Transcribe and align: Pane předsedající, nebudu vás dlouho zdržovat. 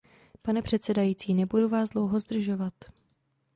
Pane 0.41 0.61
předsedající, 0.61 1.33
nebudu 1.33 1.69
vás 1.69 1.89
dlouho 1.89 2.19
zdržovat. 2.19 2.73